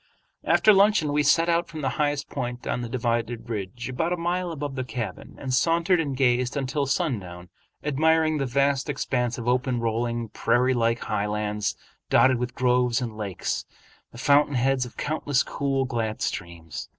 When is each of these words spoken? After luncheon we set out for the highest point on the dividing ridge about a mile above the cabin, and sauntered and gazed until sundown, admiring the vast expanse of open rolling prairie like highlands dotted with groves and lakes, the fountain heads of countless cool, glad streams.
After 0.43 0.73
luncheon 0.73 1.13
we 1.13 1.21
set 1.21 1.47
out 1.47 1.67
for 1.67 1.79
the 1.79 1.89
highest 2.01 2.27
point 2.27 2.65
on 2.65 2.81
the 2.81 2.89
dividing 2.89 3.45
ridge 3.45 3.87
about 3.89 4.11
a 4.11 4.17
mile 4.17 4.51
above 4.51 4.73
the 4.73 4.83
cabin, 4.83 5.35
and 5.37 5.53
sauntered 5.53 5.99
and 5.99 6.17
gazed 6.17 6.57
until 6.57 6.87
sundown, 6.87 7.49
admiring 7.83 8.39
the 8.39 8.47
vast 8.47 8.89
expanse 8.89 9.37
of 9.37 9.47
open 9.47 9.79
rolling 9.79 10.29
prairie 10.29 10.73
like 10.73 11.01
highlands 11.03 11.77
dotted 12.09 12.39
with 12.39 12.55
groves 12.55 12.99
and 12.99 13.15
lakes, 13.15 13.63
the 14.11 14.17
fountain 14.17 14.55
heads 14.55 14.85
of 14.87 14.97
countless 14.97 15.43
cool, 15.43 15.85
glad 15.85 16.23
streams. 16.23 16.89